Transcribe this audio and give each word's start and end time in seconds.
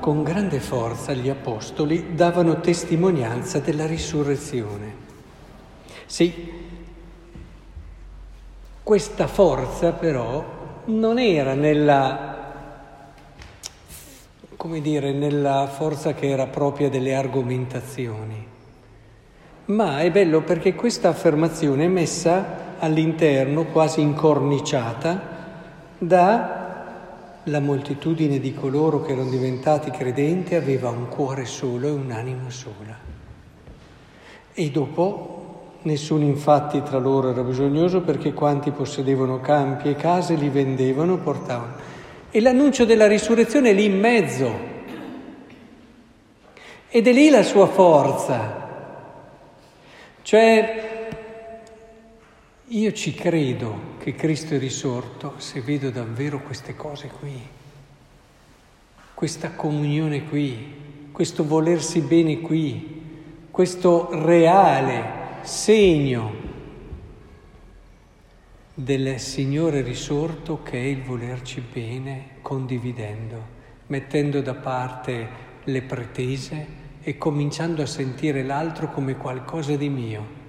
con 0.00 0.22
grande 0.22 0.60
forza 0.60 1.12
gli 1.12 1.28
apostoli 1.28 2.14
davano 2.14 2.60
testimonianza 2.60 3.58
della 3.58 3.86
risurrezione. 3.86 5.06
Sì, 6.06 6.52
questa 8.82 9.26
forza 9.26 9.92
però 9.92 10.56
non 10.86 11.18
era 11.18 11.52
nella, 11.52 12.62
come 14.56 14.80
dire, 14.80 15.12
nella 15.12 15.66
forza 15.66 16.14
che 16.14 16.28
era 16.28 16.46
propria 16.46 16.88
delle 16.88 17.14
argomentazioni, 17.14 18.46
ma 19.66 20.00
è 20.00 20.10
bello 20.10 20.40
perché 20.40 20.74
questa 20.74 21.10
affermazione 21.10 21.84
è 21.84 21.88
messa 21.88 22.76
all'interno, 22.78 23.64
quasi 23.64 24.00
incorniciata, 24.00 25.36
dalla 27.48 27.64
moltitudine 27.64 28.38
di 28.38 28.54
coloro 28.54 29.02
che 29.02 29.12
erano 29.12 29.30
diventati 29.30 29.90
credenti, 29.90 30.54
aveva 30.54 30.90
un 30.90 31.08
cuore 31.08 31.46
solo 31.46 31.88
e 31.88 31.90
un'anima 31.90 32.50
sola. 32.50 32.96
E 34.54 34.70
dopo 34.70 35.38
Nessuno 35.80 36.24
infatti 36.24 36.82
tra 36.82 36.98
loro 36.98 37.30
era 37.30 37.42
bisognoso 37.42 38.00
perché 38.00 38.32
quanti 38.32 38.72
possedevano 38.72 39.40
campi 39.40 39.90
e 39.90 39.94
case 39.94 40.34
li 40.34 40.48
vendevano 40.48 41.14
e 41.14 41.18
portavano. 41.18 41.74
E 42.30 42.40
l'annuncio 42.40 42.84
della 42.84 43.06
risurrezione 43.06 43.70
è 43.70 43.72
lì 43.72 43.84
in 43.84 43.98
mezzo. 43.98 44.58
Ed 46.88 47.06
è 47.06 47.12
lì 47.12 47.30
la 47.30 47.44
sua 47.44 47.66
forza. 47.66 48.66
Cioè, 50.20 51.08
io 52.66 52.92
ci 52.92 53.14
credo 53.14 53.96
che 54.08 54.14
Cristo 54.14 54.54
è 54.54 54.58
risorto 54.58 55.34
se 55.36 55.60
vedo 55.60 55.90
davvero 55.90 56.40
queste 56.40 56.74
cose 56.74 57.08
qui, 57.08 57.38
questa 59.12 59.50
comunione 59.50 60.24
qui, 60.24 61.10
questo 61.12 61.46
volersi 61.46 62.00
bene 62.00 62.40
qui, 62.40 63.02
questo 63.50 64.08
reale 64.10 65.42
segno 65.42 66.32
del 68.72 69.20
Signore 69.20 69.82
risorto 69.82 70.62
che 70.62 70.78
è 70.78 70.86
il 70.86 71.02
volerci 71.02 71.60
bene 71.60 72.36
condividendo, 72.40 73.42
mettendo 73.88 74.40
da 74.40 74.54
parte 74.54 75.28
le 75.64 75.82
pretese 75.82 76.66
e 77.02 77.18
cominciando 77.18 77.82
a 77.82 77.86
sentire 77.86 78.42
l'altro 78.42 78.90
come 78.90 79.18
qualcosa 79.18 79.76
di 79.76 79.90
mio. 79.90 80.47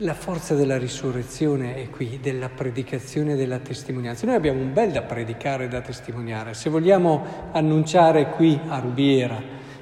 La 0.00 0.12
forza 0.12 0.54
della 0.54 0.76
risurrezione 0.76 1.76
è 1.76 1.88
qui, 1.88 2.18
della 2.20 2.50
predicazione 2.50 3.32
e 3.32 3.36
della 3.36 3.60
testimonianza. 3.60 4.26
Noi 4.26 4.34
abbiamo 4.34 4.60
un 4.60 4.74
bel 4.74 4.92
da 4.92 5.00
predicare 5.00 5.64
e 5.64 5.68
da 5.68 5.80
testimoniare. 5.80 6.52
Se 6.52 6.68
vogliamo 6.68 7.24
annunciare 7.52 8.28
qui 8.32 8.60
a 8.68 8.78
Rubiera, 8.78 9.40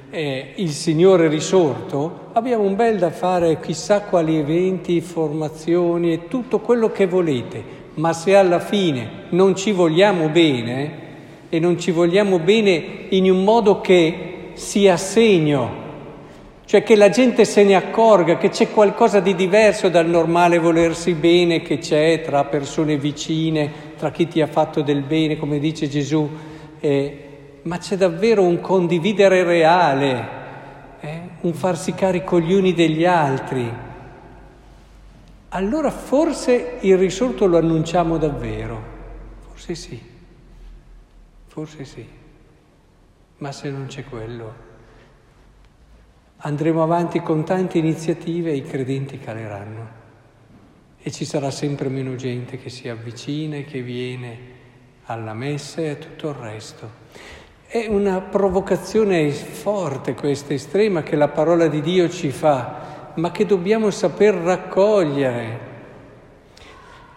eh, 0.09 0.53
il 0.55 0.69
Signore 0.69 1.27
risorto, 1.27 2.29
abbiamo 2.31 2.63
un 2.63 2.77
bel 2.77 2.97
da 2.97 3.09
fare 3.09 3.59
chissà 3.59 4.03
quali 4.03 4.37
eventi, 4.37 5.01
formazioni 5.01 6.13
e 6.13 6.27
tutto 6.29 6.61
quello 6.61 6.93
che 6.93 7.07
volete, 7.07 7.61
ma 7.95 8.13
se 8.13 8.37
alla 8.37 8.61
fine 8.61 9.23
non 9.31 9.53
ci 9.53 9.73
vogliamo 9.73 10.29
bene 10.29 10.91
e 11.49 11.59
non 11.59 11.77
ci 11.77 11.91
vogliamo 11.91 12.39
bene 12.39 13.07
in 13.09 13.29
un 13.29 13.43
modo 13.43 13.81
che 13.81 14.51
sia 14.53 14.95
segno, 14.95 15.83
cioè 16.75 16.83
che 16.83 16.97
la 16.97 17.07
gente 17.07 17.45
se 17.45 17.63
ne 17.63 17.73
accorga 17.73 18.35
che 18.35 18.49
c'è 18.49 18.69
qualcosa 18.69 19.21
di 19.21 19.33
diverso 19.33 19.87
dal 19.87 20.09
normale 20.09 20.59
volersi 20.59 21.13
bene 21.13 21.61
che 21.61 21.77
c'è 21.77 22.19
tra 22.21 22.43
persone 22.43 22.97
vicine, 22.97 23.93
tra 23.97 24.11
chi 24.11 24.27
ti 24.27 24.41
ha 24.41 24.47
fatto 24.47 24.81
del 24.81 25.01
bene, 25.03 25.37
come 25.37 25.59
dice 25.59 25.87
Gesù. 25.87 26.29
Eh, 26.81 27.59
ma 27.61 27.77
c'è 27.77 27.95
davvero 27.95 28.43
un 28.43 28.59
condividere 28.59 29.45
reale, 29.45 30.27
eh? 30.99 31.21
un 31.39 31.53
farsi 31.53 31.93
carico 31.93 32.41
gli 32.41 32.51
uni 32.51 32.73
degli 32.73 33.05
altri. 33.05 33.71
Allora 35.47 35.91
forse 35.91 36.79
il 36.81 36.97
risorto 36.97 37.45
lo 37.45 37.57
annunciamo 37.57 38.17
davvero, 38.17 38.83
forse 39.47 39.75
sì, 39.75 40.01
forse 41.47 41.85
sì, 41.85 42.05
ma 43.37 43.53
se 43.53 43.69
non 43.69 43.85
c'è 43.85 44.03
quello, 44.03 44.53
andremo 46.45 46.83
avanti 46.83 47.21
con 47.21 47.43
tante 47.43 47.79
iniziative 47.79 48.51
e 48.51 48.57
i 48.57 48.63
credenti 48.63 49.17
caleranno 49.17 50.03
e 51.01 51.11
ci 51.11 51.25
sarà 51.25 51.49
sempre 51.49 51.89
meno 51.89 52.15
gente 52.15 52.57
che 52.57 52.69
si 52.69 52.87
avvicina 52.87 53.55
e 53.55 53.65
che 53.65 53.81
viene 53.81 54.37
alla 55.05 55.33
messa 55.33 55.81
e 55.81 55.89
a 55.89 55.95
tutto 55.95 56.29
il 56.29 56.35
resto. 56.35 57.03
È 57.65 57.87
una 57.87 58.21
provocazione 58.21 59.29
forte 59.31 60.13
questa, 60.13 60.53
estrema, 60.53 61.01
che 61.01 61.15
la 61.15 61.29
parola 61.29 61.67
di 61.67 61.81
Dio 61.81 62.09
ci 62.09 62.29
fa, 62.29 63.11
ma 63.15 63.31
che 63.31 63.45
dobbiamo 63.45 63.89
saper 63.89 64.35
raccogliere. 64.35 65.59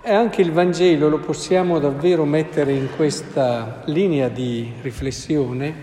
E 0.00 0.10
anche 0.10 0.40
il 0.40 0.52
Vangelo 0.52 1.08
lo 1.08 1.18
possiamo 1.18 1.78
davvero 1.78 2.24
mettere 2.24 2.72
in 2.72 2.88
questa 2.96 3.82
linea 3.86 4.28
di 4.28 4.72
riflessione, 4.80 5.74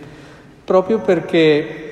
proprio 0.64 1.00
perché 1.00 1.86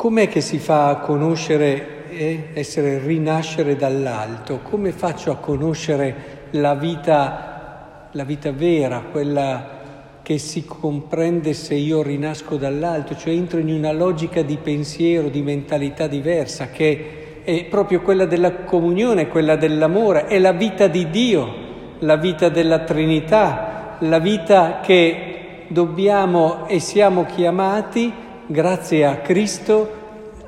com'è 0.00 0.28
che 0.28 0.40
si 0.40 0.58
fa 0.58 0.88
a 0.88 0.96
conoscere 0.96 2.08
e 2.08 2.48
essere 2.54 3.00
rinascere 3.00 3.76
dall'alto? 3.76 4.60
Come 4.62 4.92
faccio 4.92 5.30
a 5.30 5.36
conoscere 5.36 6.46
la 6.52 6.74
vita, 6.74 8.08
la 8.10 8.24
vita 8.24 8.50
vera, 8.50 9.02
quella 9.12 10.22
che 10.22 10.38
si 10.38 10.64
comprende 10.64 11.52
se 11.52 11.74
io 11.74 12.00
rinasco 12.00 12.56
dall'alto, 12.56 13.14
cioè 13.14 13.34
entro 13.34 13.58
in 13.58 13.70
una 13.70 13.92
logica 13.92 14.40
di 14.40 14.56
pensiero, 14.56 15.28
di 15.28 15.42
mentalità 15.42 16.06
diversa, 16.06 16.70
che 16.70 17.42
è 17.44 17.64
proprio 17.66 18.00
quella 18.00 18.24
della 18.24 18.54
comunione, 18.64 19.28
quella 19.28 19.56
dell'amore, 19.56 20.28
è 20.28 20.38
la 20.38 20.52
vita 20.52 20.86
di 20.86 21.10
Dio, 21.10 21.54
la 21.98 22.16
vita 22.16 22.48
della 22.48 22.78
Trinità, 22.84 23.98
la 23.98 24.18
vita 24.18 24.80
che 24.82 25.66
dobbiamo 25.68 26.66
e 26.68 26.80
siamo 26.80 27.26
chiamati, 27.26 28.28
grazie 28.50 29.06
a 29.06 29.18
Cristo, 29.18 29.98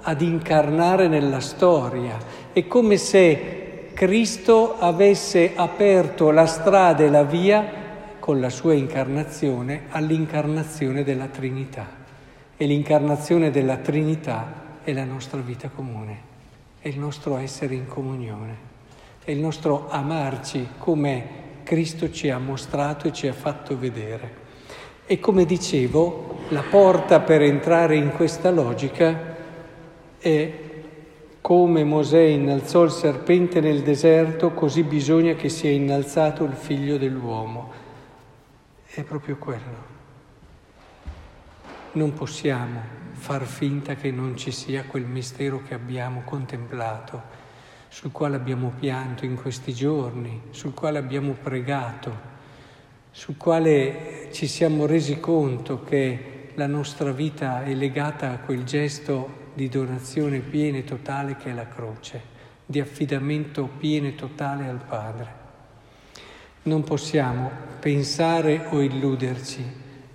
ad 0.00 0.20
incarnare 0.22 1.06
nella 1.06 1.38
storia. 1.38 2.18
È 2.52 2.66
come 2.66 2.96
se 2.96 3.90
Cristo 3.94 4.76
avesse 4.76 5.52
aperto 5.54 6.32
la 6.32 6.46
strada 6.46 7.04
e 7.04 7.08
la 7.08 7.22
via 7.22 7.80
con 8.18 8.40
la 8.40 8.50
sua 8.50 8.74
incarnazione 8.74 9.82
all'incarnazione 9.90 11.04
della 11.04 11.26
Trinità. 11.26 11.86
E 12.56 12.66
l'incarnazione 12.66 13.52
della 13.52 13.76
Trinità 13.76 14.80
è 14.82 14.92
la 14.92 15.04
nostra 15.04 15.40
vita 15.40 15.69
comune, 15.69 16.20
è 16.80 16.88
il 16.88 16.98
nostro 16.98 17.36
essere 17.36 17.76
in 17.76 17.86
comunione, 17.86 18.56
è 19.22 19.30
il 19.30 19.38
nostro 19.38 19.86
amarci 19.88 20.70
come 20.78 21.40
Cristo 21.62 22.10
ci 22.10 22.30
ha 22.30 22.38
mostrato 22.38 23.06
e 23.06 23.12
ci 23.12 23.28
ha 23.28 23.32
fatto 23.32 23.78
vedere. 23.78 24.41
E 25.06 25.18
come 25.20 25.44
dicevo, 25.44 26.38
la 26.48 26.62
porta 26.62 27.20
per 27.20 27.42
entrare 27.42 27.96
in 27.96 28.10
questa 28.10 28.50
logica 28.50 29.36
è 30.18 30.52
come 31.40 31.84
Mosè 31.84 32.20
innalzò 32.20 32.84
il 32.84 32.90
serpente 32.90 33.60
nel 33.60 33.82
deserto, 33.82 34.52
così 34.52 34.82
bisogna 34.84 35.34
che 35.34 35.48
sia 35.48 35.70
innalzato 35.70 36.44
il 36.44 36.54
figlio 36.54 36.98
dell'uomo 36.98 37.82
è 38.94 39.02
proprio 39.04 39.36
quello. 39.36 39.90
Non 41.93 42.12
possiamo 42.12 42.81
far 43.12 43.44
finta 43.44 43.94
che 43.94 44.10
non 44.10 44.37
ci 44.37 44.50
sia 44.50 44.84
quel 44.84 45.05
mistero 45.05 45.62
che 45.62 45.72
abbiamo 45.72 46.22
contemplato, 46.25 47.40
sul 47.88 48.12
quale 48.12 48.37
abbiamo 48.37 48.72
pianto 48.78 49.25
in 49.25 49.34
questi 49.37 49.72
giorni, 49.72 50.43
sul 50.50 50.75
quale 50.75 50.98
abbiamo 50.98 51.32
pregato, 51.32 52.31
sul 53.12 53.37
quale 53.37 54.29
ci 54.32 54.49
siamo 54.49 54.87
resi 54.87 55.20
conto 55.20 55.85
che 55.85 56.50
la 56.55 56.67
nostra 56.67 57.12
vita 57.12 57.62
è 57.62 57.73
legata 57.75 58.32
a 58.32 58.38
quel 58.38 58.64
gesto 58.64 59.50
di 59.55 59.69
donazione 59.69 60.41
piena 60.41 60.79
e 60.79 60.85
totale 60.85 61.37
che 61.37 61.50
è 61.50 61.55
la 61.55 61.69
croce, 61.69 62.20
di 62.67 62.81
affidamento 62.81 63.69
pieno 63.79 64.09
e 64.09 64.17
totale 64.17 64.67
al 64.67 64.82
Padre. 64.85 65.41
Non 66.64 66.82
possiamo 66.82 67.50
pensare 67.79 68.67
o 68.70 68.81
illuderci 68.81 69.65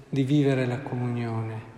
di 0.10 0.24
vivere 0.24 0.66
la 0.66 0.80
comunione 0.80 1.76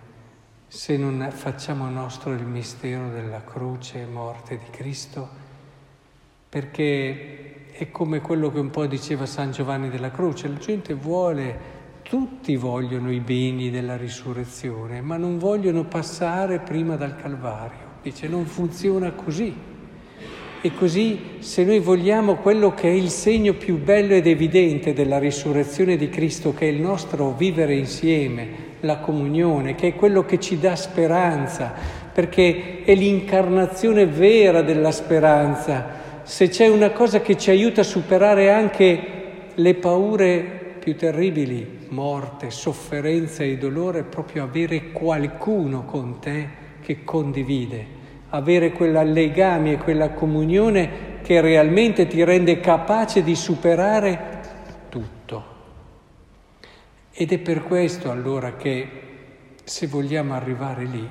se 0.70 0.96
non 0.96 1.28
facciamo 1.32 1.90
nostro 1.90 2.32
il 2.32 2.44
mistero 2.44 3.08
della 3.08 3.42
croce 3.42 4.02
e 4.02 4.06
morte 4.06 4.56
di 4.56 4.70
Cristo, 4.70 5.28
perché 6.50 7.68
è 7.70 7.92
come 7.92 8.20
quello 8.20 8.50
che 8.50 8.58
un 8.58 8.70
po' 8.70 8.84
diceva 8.86 9.24
San 9.24 9.52
Giovanni 9.52 9.88
della 9.88 10.10
Croce, 10.10 10.48
la 10.48 10.58
gente 10.58 10.94
vuole, 10.94 11.78
tutti 12.02 12.56
vogliono 12.56 13.12
i 13.12 13.20
beni 13.20 13.70
della 13.70 13.96
risurrezione, 13.96 15.00
ma 15.00 15.16
non 15.16 15.38
vogliono 15.38 15.84
passare 15.84 16.58
prima 16.58 16.96
dal 16.96 17.14
Calvario. 17.14 17.98
Dice 18.02 18.26
non 18.26 18.46
funziona 18.46 19.12
così. 19.12 19.54
E 20.62 20.74
così 20.74 21.36
se 21.38 21.64
noi 21.64 21.78
vogliamo 21.78 22.34
quello 22.34 22.74
che 22.74 22.88
è 22.88 22.92
il 22.92 23.10
segno 23.10 23.54
più 23.54 23.78
bello 23.78 24.14
ed 24.14 24.26
evidente 24.26 24.92
della 24.92 25.20
risurrezione 25.20 25.96
di 25.96 26.08
Cristo, 26.08 26.52
che 26.52 26.66
è 26.68 26.72
il 26.72 26.80
nostro 26.80 27.30
vivere 27.30 27.76
insieme, 27.76 28.48
la 28.80 28.98
comunione, 28.98 29.76
che 29.76 29.88
è 29.88 29.94
quello 29.94 30.24
che 30.24 30.40
ci 30.40 30.58
dà 30.58 30.74
speranza, 30.74 31.72
perché 32.12 32.82
è 32.82 32.94
l'incarnazione 32.96 34.04
vera 34.04 34.62
della 34.62 34.90
speranza. 34.90 36.08
Se 36.30 36.48
c'è 36.48 36.68
una 36.68 36.92
cosa 36.92 37.20
che 37.20 37.36
ci 37.36 37.50
aiuta 37.50 37.80
a 37.80 37.84
superare 37.84 38.52
anche 38.52 39.50
le 39.52 39.74
paure 39.74 40.76
più 40.78 40.94
terribili, 40.94 41.88
morte, 41.88 42.52
sofferenza 42.52 43.42
e 43.42 43.58
dolore, 43.58 43.98
è 43.98 44.04
proprio 44.04 44.44
avere 44.44 44.92
qualcuno 44.92 45.84
con 45.84 46.20
te 46.20 46.48
che 46.82 47.02
condivide, 47.02 47.84
avere 48.28 48.70
quel 48.70 49.10
legame 49.10 49.72
e 49.72 49.78
quella 49.78 50.10
comunione 50.10 51.18
che 51.22 51.40
realmente 51.40 52.06
ti 52.06 52.22
rende 52.22 52.60
capace 52.60 53.24
di 53.24 53.34
superare 53.34 54.40
tutto. 54.88 55.44
Ed 57.10 57.32
è 57.32 57.38
per 57.38 57.64
questo 57.64 58.08
allora 58.08 58.54
che 58.54 58.88
se 59.64 59.88
vogliamo 59.88 60.34
arrivare 60.34 60.84
lì 60.84 61.08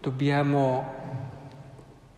dobbiamo 0.00 1.01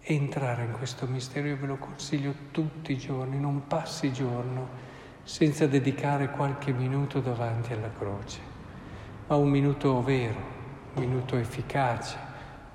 entrare 0.07 0.65
in 0.65 0.73
questo 0.73 1.07
mistero, 1.07 1.49
io 1.49 1.57
ve 1.57 1.67
lo 1.67 1.77
consiglio 1.77 2.35
tutti 2.51 2.93
i 2.93 2.99
giorni, 2.99 3.41
non 3.41 3.67
passi 3.67 4.13
giorno 4.13 4.83
senza 5.23 5.67
dedicare 5.67 6.31
qualche 6.31 6.73
minuto 6.73 7.21
davanti 7.21 7.73
alla 7.73 7.91
croce, 7.97 8.41
ma 9.27 9.37
un 9.37 9.49
minuto 9.49 10.03
vero, 10.03 10.39
un 10.95 11.03
minuto 11.03 11.37
efficace, 11.37 12.19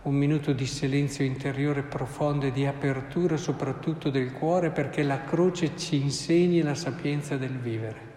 un 0.02 0.16
minuto 0.16 0.54
di 0.54 0.66
silenzio 0.66 1.24
interiore 1.24 1.84
profondo 1.84 2.48
e 2.48 2.52
di 2.52 2.66
apertura 2.66 3.38
soprattutto 3.38 4.10
del 4.10 4.32
cuore 4.32 4.72
perché 4.72 5.04
la 5.04 5.24
croce 5.24 5.78
ci 5.78 6.02
insegni 6.02 6.62
la 6.62 6.74
sapienza 6.74 7.38
del 7.38 7.60
vivere. 7.60 8.08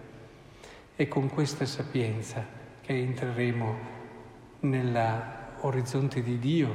È 0.94 1.06
con 1.08 1.29
questa 1.29 1.67
sapienza 1.67 2.47
che 2.81 2.97
entreremo 2.99 3.76
nell'orizzonte 4.61 6.23
di 6.23 6.38
Dio, 6.38 6.75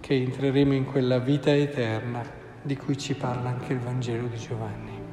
che 0.00 0.14
entreremo 0.14 0.74
in 0.74 0.84
quella 0.84 1.18
vita 1.18 1.54
eterna 1.54 2.22
di 2.62 2.76
cui 2.76 2.96
ci 2.98 3.14
parla 3.14 3.50
anche 3.50 3.72
il 3.72 3.78
Vangelo 3.78 4.26
di 4.26 4.36
Giovanni. 4.36 5.07